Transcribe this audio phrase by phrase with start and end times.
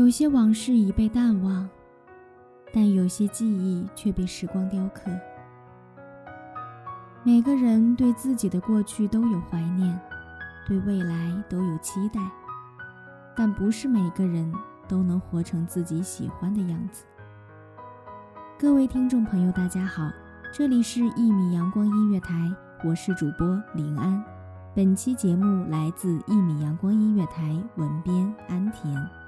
[0.00, 1.68] 有些往事已被淡忘，
[2.72, 5.10] 但有些记忆却被时光雕刻。
[7.22, 10.00] 每个人对自己的过去都有怀念，
[10.66, 12.20] 对未来都有期待，
[13.36, 14.50] 但不是每个人
[14.88, 17.04] 都能活成自己喜欢的样子。
[18.58, 20.10] 各位听众朋友，大家好，
[20.50, 22.34] 这里是《一米阳光音乐台》，
[22.88, 24.24] 我是主播林安。
[24.74, 27.42] 本期节目来自《一米阳光音乐台》，
[27.76, 29.19] 文编安田。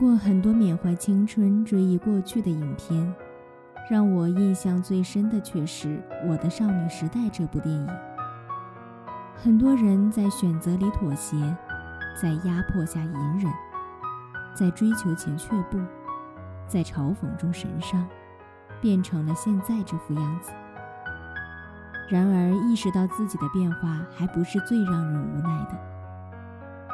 [0.00, 3.14] 过很多缅怀青春、追忆过去的影片，
[3.90, 5.88] 让我印象最深的却是
[6.26, 7.86] 《我的少女时代》这部电影。
[9.36, 11.36] 很多人在选择里妥协，
[12.18, 13.52] 在压迫下隐忍，
[14.54, 15.78] 在追求前却步，
[16.66, 18.08] 在嘲讽中神伤，
[18.80, 20.50] 变成了现在这副样子。
[22.08, 25.99] 然而，意识到自己的变化，还不是最让人无奈的。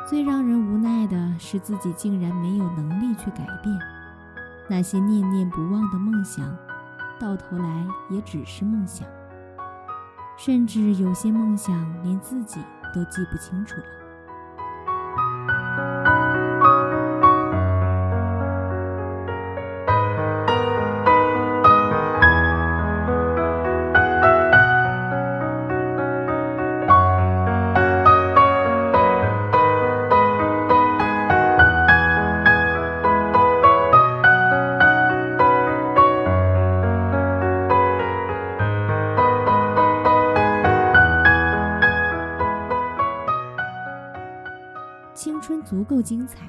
[0.09, 3.77] 最让人无奈的是，自己竟然没有能力去改变
[4.69, 6.57] 那些念念不忘的梦想，
[7.19, 9.05] 到头来也只是梦想，
[10.39, 11.75] 甚至有些梦想
[12.05, 12.61] 连自己
[12.95, 14.06] 都记不清楚了。
[45.47, 46.49] 春足够精彩，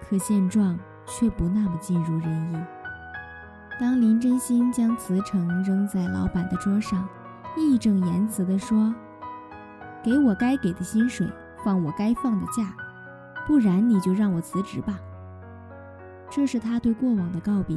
[0.00, 2.56] 可现状却不那么尽如人意。
[3.78, 7.06] 当林真心将辞呈扔在老板的桌上，
[7.58, 8.94] 义正言辞地说
[10.02, 11.30] ：“给我该给的薪水，
[11.62, 12.74] 放我该放的假，
[13.46, 14.98] 不然你就让我辞职吧。”
[16.30, 17.76] 这是他对过往的告别，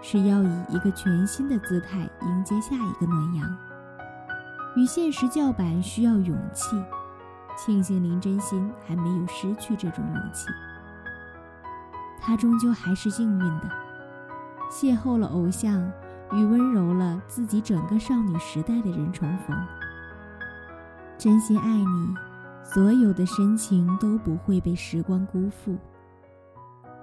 [0.00, 3.54] 是要以一个全新的姿态迎接下一个暖阳。
[4.76, 6.82] 与现实叫板需要勇气。
[7.62, 10.48] 庆幸林真心还没有失去这种勇气，
[12.18, 13.68] 他终究还是幸运的，
[14.70, 15.78] 邂逅了偶像，
[16.32, 19.54] 与温柔了自己整个少女时代的人重逢。
[21.18, 22.14] 真心爱你，
[22.64, 25.76] 所有的深情都不会被时光辜负。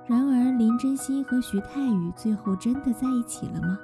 [0.07, 3.77] 然而，林真心和徐太宇最后真的在一起了吗？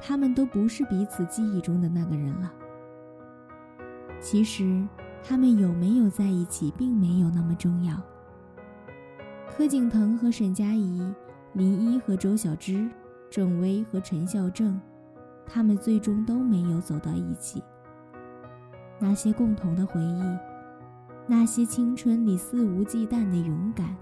[0.00, 2.50] 他们都不是彼此记忆中的那个人了。
[4.18, 4.82] 其实。
[5.22, 8.00] 他们有没有在一起，并没有那么重要。
[9.50, 11.02] 柯景腾和沈佳宜，
[11.52, 12.88] 林一和周小栀，
[13.30, 14.80] 郑薇和陈孝正，
[15.46, 17.62] 他们最终都没有走到一起。
[19.00, 20.22] 那些共同的回忆，
[21.26, 23.96] 那些青春里肆无忌惮的勇敢，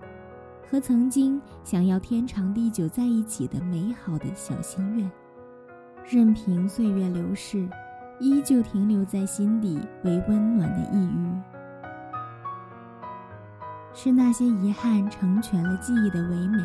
[0.71, 5.11] 和曾经想要天长地久在一起的美好的小心愿，
[6.07, 7.69] 任凭岁月流逝，
[8.19, 11.43] 依旧停留在心底为温暖的一隅。
[13.93, 16.59] 是那些遗憾成全了记忆的唯美，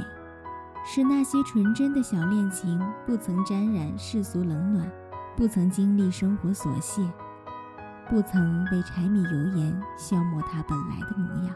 [0.85, 4.91] 是那些纯真的小恋情不曾沾染世俗冷暖，
[5.37, 7.01] 不曾经历生活琐屑，
[8.09, 11.55] 不曾被柴米油盐消磨它本来的模样。